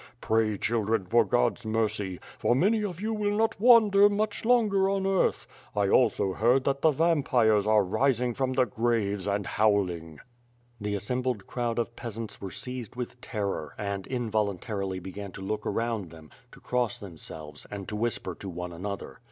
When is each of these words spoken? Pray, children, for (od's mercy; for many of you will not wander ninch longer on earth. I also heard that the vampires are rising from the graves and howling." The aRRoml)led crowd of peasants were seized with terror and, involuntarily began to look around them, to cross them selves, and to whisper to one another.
Pray, 0.19 0.57
children, 0.57 1.05
for 1.05 1.25
(od's 1.35 1.63
mercy; 1.63 2.19
for 2.39 2.55
many 2.55 2.83
of 2.83 2.99
you 2.99 3.13
will 3.13 3.37
not 3.37 3.61
wander 3.61 4.09
ninch 4.09 4.43
longer 4.45 4.89
on 4.89 5.05
earth. 5.05 5.45
I 5.75 5.89
also 5.89 6.33
heard 6.33 6.63
that 6.63 6.81
the 6.81 6.89
vampires 6.89 7.67
are 7.67 7.83
rising 7.83 8.33
from 8.33 8.53
the 8.53 8.65
graves 8.65 9.27
and 9.27 9.45
howling." 9.45 10.19
The 10.79 10.95
aRRoml)led 10.95 11.45
crowd 11.45 11.77
of 11.77 11.95
peasants 11.95 12.41
were 12.41 12.49
seized 12.49 12.95
with 12.95 13.21
terror 13.21 13.75
and, 13.77 14.07
involuntarily 14.07 14.97
began 14.97 15.33
to 15.33 15.41
look 15.43 15.67
around 15.67 16.09
them, 16.09 16.31
to 16.53 16.59
cross 16.59 16.97
them 16.97 17.19
selves, 17.19 17.67
and 17.69 17.87
to 17.87 17.95
whisper 17.95 18.33
to 18.33 18.49
one 18.49 18.73
another. 18.73 19.19